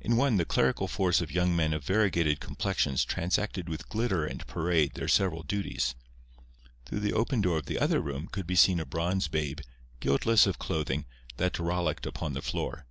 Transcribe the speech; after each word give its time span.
In 0.00 0.16
one 0.16 0.36
the 0.36 0.44
clerical 0.44 0.88
force 0.88 1.20
of 1.20 1.30
young 1.30 1.54
men 1.54 1.72
of 1.72 1.84
variegated 1.84 2.40
complexions 2.40 3.04
transacted 3.04 3.68
with 3.68 3.88
glitter 3.88 4.24
and 4.26 4.44
parade 4.48 4.94
their 4.94 5.06
several 5.06 5.44
duties. 5.44 5.94
Through 6.86 6.98
the 6.98 7.12
open 7.12 7.40
door 7.40 7.58
of 7.58 7.66
the 7.66 7.78
other 7.78 8.00
room 8.00 8.26
could 8.26 8.48
be 8.48 8.56
seen 8.56 8.80
a 8.80 8.84
bronze 8.84 9.28
babe, 9.28 9.60
guiltless 10.00 10.44
of 10.44 10.58
clothing, 10.58 11.04
that 11.36 11.60
rollicked 11.60 12.04
upon 12.04 12.32
the 12.32 12.42
floor. 12.42 12.84